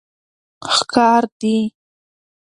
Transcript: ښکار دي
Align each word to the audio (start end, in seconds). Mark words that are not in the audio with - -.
ښکار 0.75 1.23
دي 1.39 1.57